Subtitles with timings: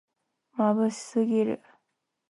[0.53, 1.61] まぶしすぎる